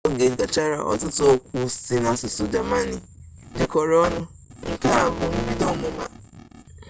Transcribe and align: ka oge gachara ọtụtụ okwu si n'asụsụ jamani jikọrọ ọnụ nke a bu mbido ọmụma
ka 0.03 0.09
oge 0.13 0.27
gachara 0.39 0.77
ọtụtụ 0.91 1.23
okwu 1.33 1.59
si 1.83 1.95
n'asụsụ 2.03 2.43
jamani 2.53 2.97
jikọrọ 3.57 3.95
ọnụ 4.07 4.21
nke 4.71 4.87
a 5.01 5.03
bu 5.15 5.25
mbido 5.41 5.65
ọmụma 5.73 6.05